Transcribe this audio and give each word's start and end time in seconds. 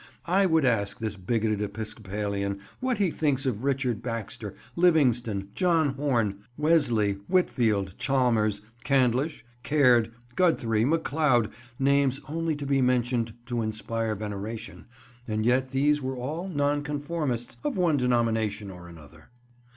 I 0.25 0.47
would 0.47 0.65
ask 0.65 0.97
this 0.97 1.15
bigoted 1.15 1.61
Episcopalian 1.61 2.57
what 2.79 2.97
he 2.97 3.11
thinks 3.11 3.45
of 3.45 3.63
Richard 3.63 4.01
Baxter, 4.01 4.55
Livingston, 4.75 5.49
John 5.53 5.89
Horne, 5.93 6.39
Wesley, 6.57 7.19
Whitfield, 7.27 7.99
Chalmers, 7.99 8.63
Candlish, 8.83 9.45
Caird, 9.61 10.11
Guthrie, 10.35 10.85
McLeod, 10.85 11.51
names 11.77 12.19
only 12.27 12.55
to 12.55 12.65
be 12.65 12.81
mentioned 12.81 13.35
to 13.45 13.61
inspire 13.61 14.15
veneration, 14.15 14.87
and 15.27 15.45
yet 15.45 15.69
these 15.69 16.01
were 16.01 16.17
all 16.17 16.47
Nonconformists 16.47 17.57
of 17.63 17.77
one 17.77 17.97
denomination 17.97 18.71
or 18.71 18.87
another. 18.87 19.29